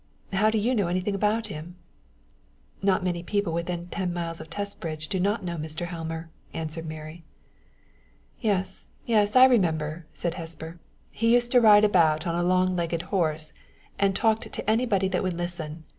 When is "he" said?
11.11-11.31